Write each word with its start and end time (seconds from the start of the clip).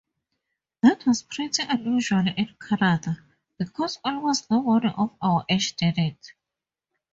That 0.81 1.05
was 1.05 1.21
pretty 1.21 1.61
unusual 1.61 2.25
in 2.35 2.55
Canada, 2.59 3.19
because 3.59 3.99
almost 4.03 4.49
nobody 4.49 4.87
of 4.97 5.15
our 5.21 5.45
age 5.47 5.75
did 5.75 5.99
it. 5.99 6.33